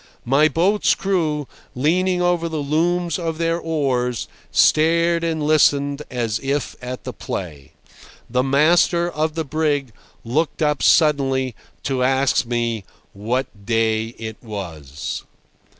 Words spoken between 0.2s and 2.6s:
My boat's crew, leaning over the